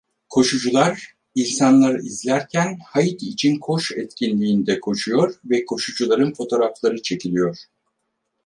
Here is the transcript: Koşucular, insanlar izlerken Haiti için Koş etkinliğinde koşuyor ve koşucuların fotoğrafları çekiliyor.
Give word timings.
Koşucular, 0.29 1.13
insanlar 1.35 1.95
izlerken 1.99 2.79
Haiti 2.85 3.27
için 3.29 3.59
Koş 3.59 3.91
etkinliğinde 3.91 4.79
koşuyor 4.79 5.33
ve 5.45 5.65
koşucuların 5.65 6.33
fotoğrafları 6.33 7.01
çekiliyor. 7.01 7.57